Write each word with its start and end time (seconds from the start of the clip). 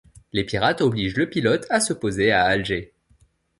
Les 0.33 0.43
pirates 0.43 0.81
obligent 0.81 1.15
le 1.17 1.29
pilote 1.29 1.67
à 1.69 1.79
se 1.79 1.93
poser 1.93 2.31
à 2.31 2.43
Alger. 2.45 2.95